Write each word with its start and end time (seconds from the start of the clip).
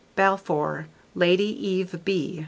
Balfour, 0.15 0.87
Lady 1.13 1.43
Eve 1.45 2.01
B. 2.03 2.39